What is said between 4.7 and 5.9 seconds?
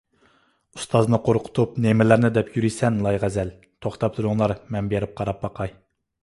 مەن بېرىپ قاراپ باقاي.